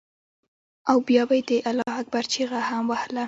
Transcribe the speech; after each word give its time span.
او 0.89 0.97
بيا 1.07 1.23
به 1.29 1.35
یې 1.39 1.43
د 1.49 1.51
الله 1.69 1.93
اکبر 2.01 2.23
چیغه 2.33 2.59
هم 2.69 2.83
وهله. 2.89 3.19